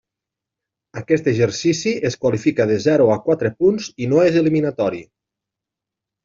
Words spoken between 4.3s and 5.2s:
és eliminatori.